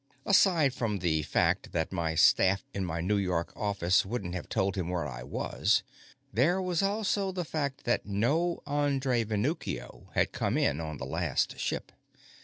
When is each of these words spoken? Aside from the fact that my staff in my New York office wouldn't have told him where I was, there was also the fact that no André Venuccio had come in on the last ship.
Aside 0.25 0.73
from 0.73 0.97
the 0.97 1.21
fact 1.21 1.73
that 1.73 1.91
my 1.91 2.15
staff 2.15 2.63
in 2.73 2.83
my 2.83 3.01
New 3.01 3.17
York 3.17 3.53
office 3.55 4.03
wouldn't 4.03 4.33
have 4.33 4.49
told 4.49 4.75
him 4.75 4.89
where 4.89 5.07
I 5.07 5.21
was, 5.21 5.83
there 6.33 6.59
was 6.59 6.81
also 6.81 7.31
the 7.31 7.45
fact 7.45 7.83
that 7.83 8.03
no 8.03 8.63
André 8.65 9.23
Venuccio 9.23 10.09
had 10.15 10.31
come 10.31 10.57
in 10.57 10.81
on 10.81 10.97
the 10.97 11.05
last 11.05 11.59
ship. 11.59 11.91